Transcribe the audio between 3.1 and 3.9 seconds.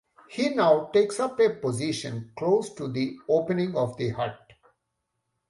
opening